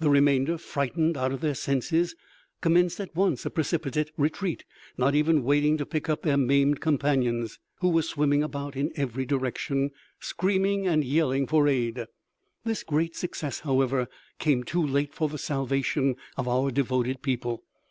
The 0.00 0.10
remainder, 0.10 0.58
frightened 0.58 1.16
out 1.16 1.32
of 1.32 1.40
their 1.40 1.54
senses, 1.54 2.14
commenced 2.60 3.00
at 3.00 3.16
once 3.16 3.46
a 3.46 3.50
precipitate 3.50 4.10
retreat, 4.18 4.66
not 4.98 5.14
even 5.14 5.44
waiting 5.44 5.78
to 5.78 5.86
pick 5.86 6.10
up 6.10 6.20
their 6.20 6.36
maimed 6.36 6.82
companions, 6.82 7.58
who 7.80 7.88
were 7.88 8.02
swimming 8.02 8.42
about 8.42 8.76
in 8.76 8.92
every 8.96 9.24
direction, 9.24 9.90
screaming 10.20 10.86
and 10.86 11.04
yelling 11.04 11.46
for 11.46 11.68
aid. 11.68 12.04
This 12.66 12.82
great 12.82 13.16
success, 13.16 13.60
however, 13.60 14.08
came 14.38 14.62
too 14.62 14.86
late 14.86 15.14
for 15.14 15.30
the 15.30 15.38
salvation 15.38 16.16
of 16.36 16.46
our 16.46 16.70
devoted 16.70 17.22
people. 17.22 17.64